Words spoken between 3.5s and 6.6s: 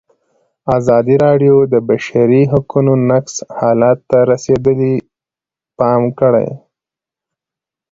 حالت ته رسېدلي پام کړی.